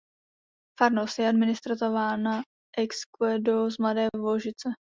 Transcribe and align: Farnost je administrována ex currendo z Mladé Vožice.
Farnost 0.79 1.19
je 1.19 1.29
administrována 1.29 2.41
ex 2.77 2.95
currendo 3.17 3.71
z 3.71 3.77
Mladé 3.77 4.07
Vožice. 4.19 4.69